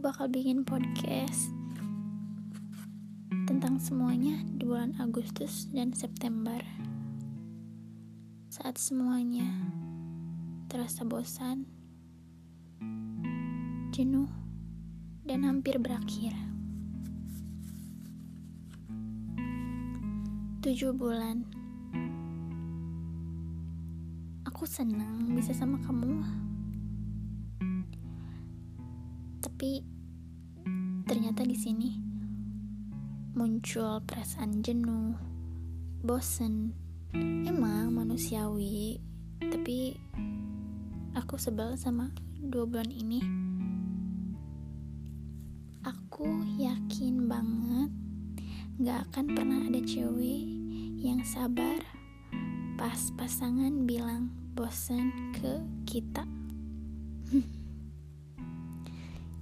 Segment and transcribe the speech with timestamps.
[0.00, 1.52] bakal bikin podcast
[3.44, 6.56] tentang semuanya di bulan Agustus dan September.
[8.48, 9.44] Saat semuanya
[10.72, 11.68] terasa bosan,
[13.92, 14.32] jenuh,
[15.28, 16.32] dan hampir berakhir.
[20.64, 21.44] Tujuh bulan.
[24.48, 26.49] Aku senang bisa sama kamu.
[29.40, 29.80] Tapi
[31.08, 31.90] ternyata di sini
[33.32, 35.16] muncul perasaan jenuh,
[36.04, 36.76] bosen.
[37.16, 39.00] Emang manusiawi,
[39.42, 39.96] tapi
[41.16, 43.24] aku sebel sama dua bulan ini.
[45.88, 46.28] Aku
[46.60, 47.90] yakin banget
[48.84, 50.44] gak akan pernah ada cewek
[51.00, 51.80] yang sabar
[52.76, 56.28] pas pasangan bilang bosan ke kita.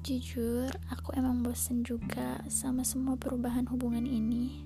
[0.09, 4.65] Jujur, aku emang bosen juga sama semua perubahan hubungan ini.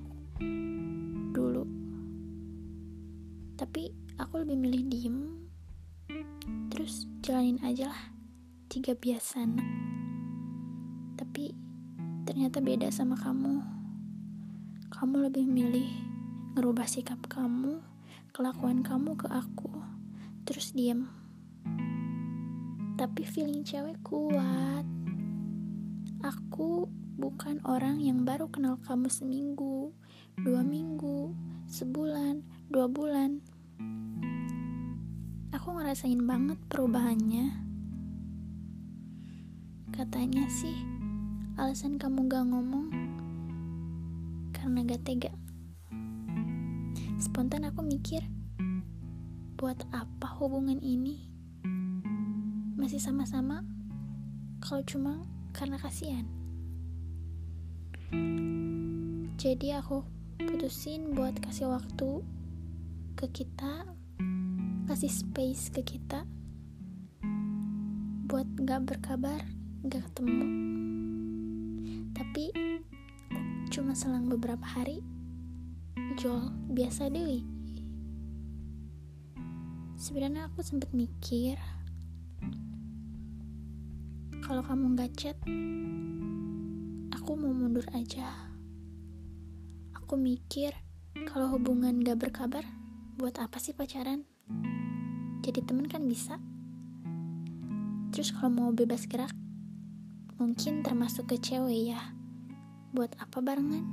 [1.34, 1.67] Dulu.
[3.59, 3.91] Tapi
[4.23, 5.19] aku lebih milih diem.
[6.71, 8.15] Terus jalanin aja lah.
[8.71, 9.43] Jika biasa.
[11.19, 11.51] Tapi
[12.23, 13.67] ternyata beda sama kamu.
[14.95, 15.91] Kamu lebih milih
[16.55, 17.83] ngerubah sikap kamu,
[18.31, 19.75] kelakuan kamu ke aku.
[20.47, 21.11] Terus diem.
[22.95, 25.02] Tapi feeling cewek kuat
[26.23, 26.87] Aku
[27.19, 29.91] bukan orang yang baru kenal kamu seminggu,
[30.39, 31.34] dua minggu,
[31.67, 33.42] sebulan, dua bulan.
[35.50, 37.50] Aku ngerasain banget perubahannya.
[39.91, 40.78] Katanya sih,
[41.59, 42.87] alasan kamu gak ngomong
[44.55, 45.34] karena gak tega.
[47.19, 48.23] Spontan aku mikir,
[49.59, 51.27] buat apa hubungan ini?
[52.78, 53.66] Masih sama-sama
[54.62, 56.25] kalau cuma karena kasihan.
[59.37, 60.05] Jadi aku
[60.41, 62.25] putusin buat kasih waktu
[63.17, 63.85] ke kita,
[64.89, 66.25] kasih space ke kita,
[68.27, 69.45] buat gak berkabar,
[69.85, 70.47] gak ketemu.
[72.17, 72.45] Tapi
[73.73, 75.05] cuma selang beberapa hari,
[76.21, 77.41] Jol biasa deh.
[79.97, 81.57] Sebenarnya aku sempet mikir
[84.53, 85.37] kalau kamu gak chat,
[87.09, 88.53] aku mau mundur aja.
[89.97, 90.77] Aku mikir,
[91.25, 92.61] kalau hubungan gak berkabar,
[93.17, 94.29] buat apa sih pacaran?
[95.41, 96.37] Jadi temen kan bisa.
[98.13, 99.33] Terus kalau mau bebas gerak,
[100.37, 102.13] mungkin termasuk ke cewek ya.
[102.93, 103.89] Buat apa barengan?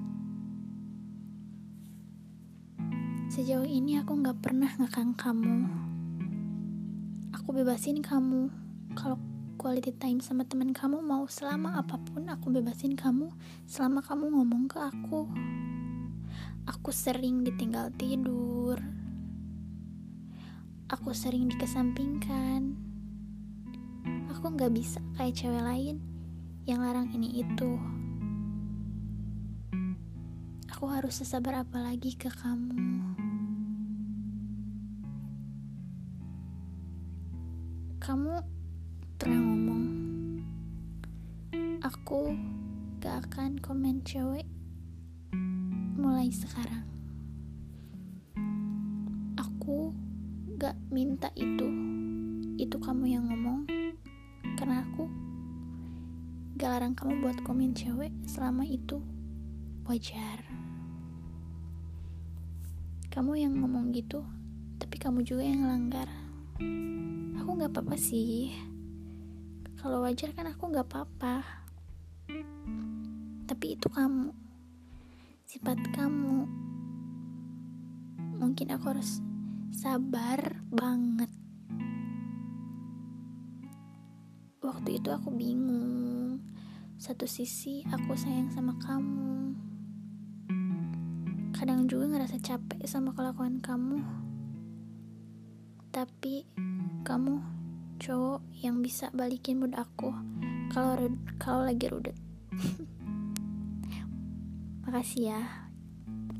[3.31, 5.71] Sejauh ini aku gak pernah ngekang kamu.
[7.31, 8.51] Aku bebasin kamu
[8.99, 9.28] kalau
[9.59, 13.27] quality time sama teman kamu mau selama apa pun aku bebasin kamu
[13.67, 15.27] selama kamu ngomong ke aku
[16.69, 18.77] aku sering ditinggal tidur.
[20.89, 22.77] Aku sering dikesampingkan.
[24.29, 25.97] Aku nggak bisa kayak cewek lain
[26.69, 27.73] yang larang ini itu.
[30.69, 32.77] Aku harus sesabar apa lagi ke kamu?
[37.99, 38.33] Kamu
[39.19, 39.83] pernah ngomong
[41.83, 42.39] aku
[43.03, 44.47] gak akan komen cewek
[45.99, 46.87] mulai sekarang.
[49.35, 49.91] Aku
[50.55, 51.67] gak minta itu.
[52.55, 53.67] Itu kamu yang ngomong.
[54.55, 55.11] Karena aku
[56.55, 59.03] gak larang kamu buat komen cewek selama itu
[59.83, 60.47] wajar.
[63.11, 64.23] Kamu yang ngomong gitu
[64.79, 66.07] tapi kamu juga yang langgar
[67.35, 68.55] aku gak apa-apa sih
[69.79, 71.39] kalau wajar kan aku nggak apa-apa.
[73.47, 74.35] Tapi itu kamu.
[75.47, 76.43] Sifat kamu.
[78.43, 79.23] Mungkin aku harus
[79.71, 81.31] sabar banget.
[84.59, 86.43] Waktu itu aku bingung.
[86.99, 89.55] Satu sisi aku sayang sama kamu.
[91.55, 94.03] Kadang juga ngerasa capek sama kelakuan kamu.
[95.95, 96.43] Tapi
[97.07, 97.58] kamu
[97.99, 100.15] cowok yang bisa balikin mood aku
[100.71, 102.15] kalau kalau lagi rudet
[104.87, 105.69] makasih ya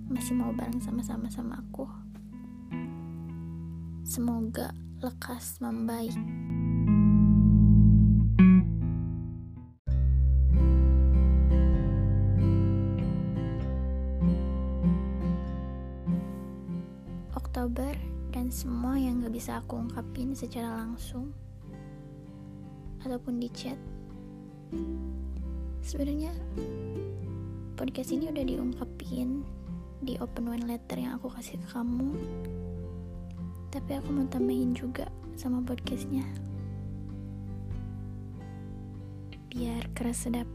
[0.10, 1.86] masih mau bareng sama-sama sama aku.
[4.02, 4.74] Semoga
[5.06, 6.18] lekas membaik.
[17.38, 17.94] Oktober
[18.34, 21.30] dan semua yang gak bisa aku ungkapin secara langsung
[23.04, 23.78] ataupun di chat.
[25.80, 26.36] Sebenarnya
[27.80, 29.42] podcast ini udah diungkapin
[30.04, 32.12] di open one letter yang aku kasih ke kamu.
[33.70, 35.08] Tapi aku mau tambahin juga
[35.40, 36.26] sama podcastnya.
[39.50, 40.48] Biar keras sedap.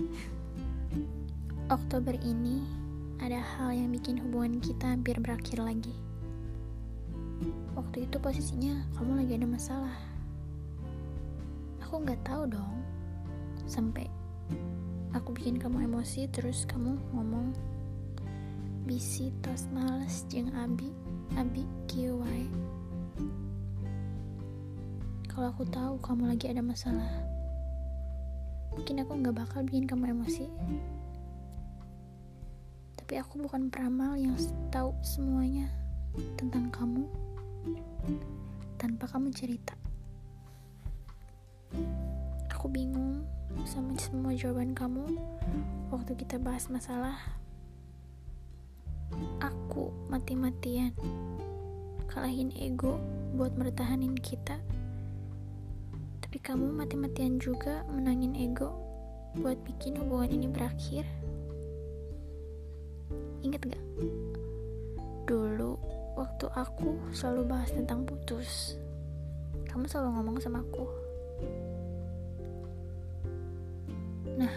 [1.76, 2.64] Oktober ini
[3.20, 5.94] ada hal yang bikin hubungan kita hampir berakhir lagi.
[7.76, 10.09] Waktu itu posisinya kamu lagi ada masalah
[11.90, 12.86] aku nggak tahu dong.
[13.66, 14.06] Sampai
[15.10, 17.50] aku bikin kamu emosi terus kamu ngomong
[18.86, 20.94] bisi tos males jeng abi
[21.34, 22.46] abi kiwai
[25.26, 27.10] kalau aku tahu kamu lagi ada masalah
[28.70, 30.46] mungkin aku nggak bakal bikin kamu emosi.
[32.94, 34.38] Tapi aku bukan peramal yang
[34.70, 35.66] tahu semuanya
[36.38, 37.02] tentang kamu.
[38.78, 39.74] Tanpa kamu cerita
[42.60, 43.24] aku bingung
[43.64, 45.08] sama semua jawaban kamu
[45.88, 47.16] waktu kita bahas masalah
[49.40, 50.92] aku mati-matian
[52.04, 53.00] kalahin ego
[53.32, 54.60] buat mertahanin kita.
[56.20, 58.76] Tapi kamu mati-matian juga menangin ego
[59.40, 61.08] buat bikin hubungan ini berakhir.
[63.40, 63.84] Inget gak?
[65.24, 65.80] Dulu
[66.12, 68.76] waktu aku selalu bahas tentang putus
[69.64, 70.84] kamu selalu ngomong sama aku
[74.40, 74.56] nah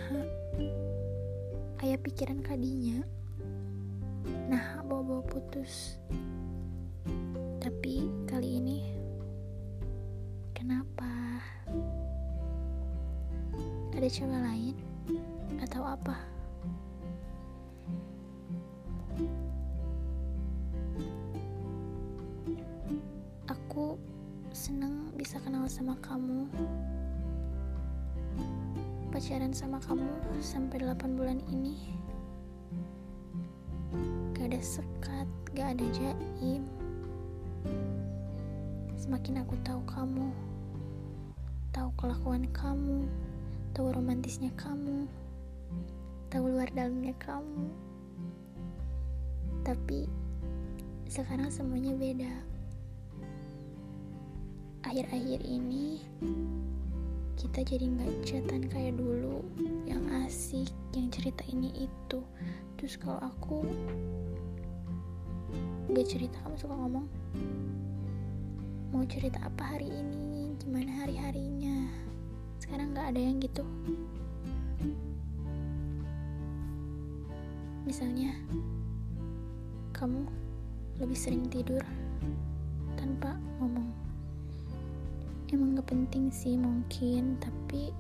[1.84, 3.04] ayah pikiran kadinya
[4.48, 6.00] nah bawa-bawa putus.
[7.60, 8.80] Tapi kali ini
[10.56, 11.12] kenapa?
[13.92, 14.76] Ada cewek lain
[15.60, 16.16] atau apa?
[23.52, 24.00] Aku
[24.56, 26.48] seneng bisa kenal sama kamu
[29.14, 30.10] pacaran sama kamu
[30.42, 31.94] sampai 8 bulan ini
[34.34, 36.66] gak ada sekat, gak ada jaim.
[38.98, 40.34] Semakin aku tahu kamu
[41.70, 43.06] tahu kelakuan kamu
[43.78, 45.06] tahu romantisnya kamu
[46.34, 47.70] tahu luar dalamnya kamu.
[49.62, 50.10] Tapi
[51.06, 52.34] sekarang semuanya beda.
[54.90, 56.02] Akhir-akhir ini
[57.34, 59.42] kita jadi nggak chatan kayak dulu
[59.90, 62.20] yang asik yang cerita ini itu.
[62.78, 63.66] Terus kalau aku
[65.94, 67.08] nggak cerita kamu suka ngomong?
[68.94, 70.54] Mau cerita apa hari ini?
[70.62, 71.90] Gimana hari harinya?
[72.58, 73.66] Sekarang nggak ada yang gitu.
[77.86, 78.34] Misalnya
[79.94, 80.26] kamu
[80.98, 81.86] lebih sering tidur
[82.98, 83.93] tanpa ngomong
[85.54, 87.38] emang gak penting sih mungkin.
[87.38, 87.94] Tapi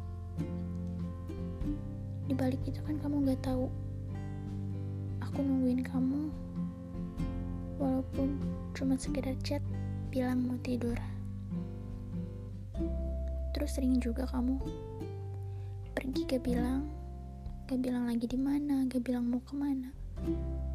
[2.25, 3.69] dibalik itu kan kamu gak tahu.
[5.21, 6.33] Aku nungguin kamu.
[7.77, 8.41] Walaupun
[8.73, 9.61] cuma sekedar chat
[10.09, 10.97] bilang mau tidur.
[13.53, 14.57] Terus sering juga kamu
[15.93, 16.89] pergi gak bilang.
[17.69, 19.93] Gak bilang lagi di mana gak bilang mau ke mana.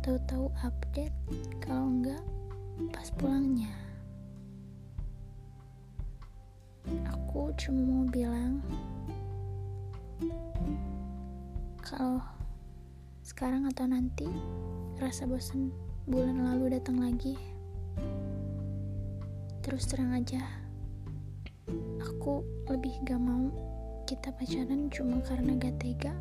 [0.07, 1.15] Tahu-tahu update
[1.59, 2.23] kalau enggak
[2.95, 3.88] pas pulangnya
[7.09, 8.61] aku cuma mau bilang
[11.85, 12.21] kalau
[13.25, 14.29] sekarang atau nanti
[14.99, 15.71] rasa bosan
[16.09, 17.37] bulan lalu datang lagi
[19.69, 20.41] terus terang aja.
[22.01, 22.41] Aku
[22.73, 23.53] lebih gak mau
[24.09, 26.17] kita pacaran cuma karena gak tega.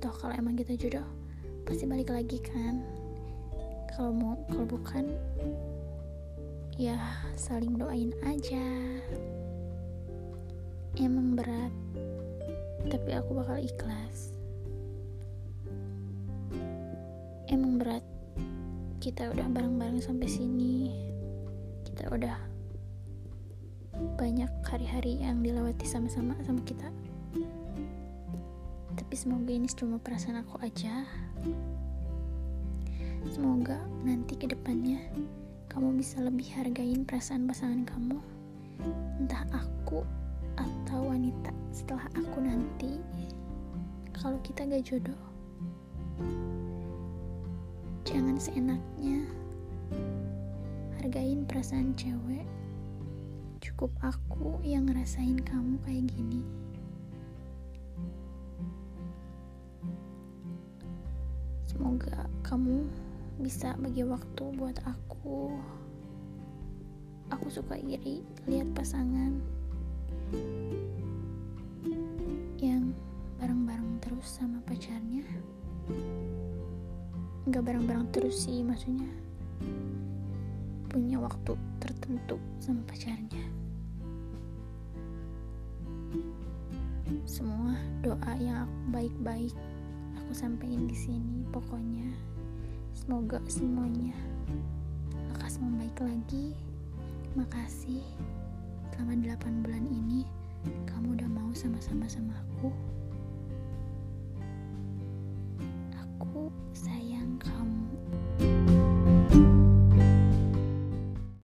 [0.00, 1.04] Toh kalau emang kita jodoh
[1.68, 2.80] pasti balik lagi kan?
[3.92, 5.12] Kalau mau kalau bukan
[6.80, 6.96] ya
[7.36, 8.64] saling doain aja
[10.98, 11.74] emang berat
[12.86, 14.36] tapi aku bakal ikhlas.
[17.48, 18.04] Emang berat
[19.00, 20.92] kita udah bareng-bareng sampai sini.
[21.84, 22.36] Kita udah
[24.18, 26.88] banyak hari-hari yang dilewati sama-sama sama kita.
[28.94, 31.04] Tapi semoga ini cuma perasaan aku aja.
[33.32, 35.00] Semoga nanti ke depannya
[35.72, 38.18] kamu bisa lebih hargain perasaan pasangan kamu.
[39.18, 40.23] Entah aku
[40.56, 42.98] atau wanita setelah aku nanti
[44.14, 45.22] kalau kita gak jodoh
[48.04, 49.24] jangan seenaknya
[51.04, 52.48] hargain perasaan cewek.
[53.60, 56.40] Cukup aku yang ngerasain kamu kayak gini.
[61.68, 62.88] Semoga kamu
[63.36, 65.52] bisa bagi waktu buat aku.
[67.28, 69.38] Aku suka iri lihat pasangan
[72.60, 72.96] yang
[73.40, 75.24] bareng-bareng terus sama pacarnya?
[77.44, 79.08] Nggak bareng-bareng terus sih maksudnya
[80.88, 83.44] punya waktu tertentu sama pacarnya.
[87.26, 89.54] Semua doa yang aku baik-baik
[90.14, 92.08] aku sampaikan di sini pokoknya
[92.96, 94.16] semoga semuanya
[95.34, 96.56] lekas membaik lagi.
[97.34, 98.06] Makasih
[98.94, 100.22] selama 8 bulan ini
[100.86, 102.70] kamu udah mau sama-sama sama aku?